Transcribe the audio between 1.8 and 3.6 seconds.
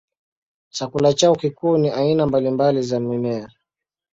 aina mbalimbali za mimea.